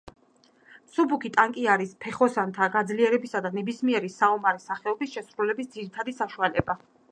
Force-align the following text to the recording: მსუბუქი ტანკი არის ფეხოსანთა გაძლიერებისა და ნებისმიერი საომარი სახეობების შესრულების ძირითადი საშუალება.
მსუბუქი 0.85 1.29
ტანკი 1.35 1.65
არის 1.73 1.91
ფეხოსანთა 2.05 2.69
გაძლიერებისა 2.77 3.43
და 3.47 3.53
ნებისმიერი 3.59 4.11
საომარი 4.15 4.67
სახეობების 4.67 5.15
შესრულების 5.19 5.73
ძირითადი 5.77 6.19
საშუალება. 6.25 6.81